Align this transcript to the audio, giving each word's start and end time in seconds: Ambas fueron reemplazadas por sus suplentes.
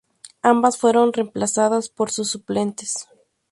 Ambas 0.41 0.79
fueron 0.79 1.13
reemplazadas 1.13 1.89
por 1.89 2.09
sus 2.09 2.27
suplentes. 2.31 3.07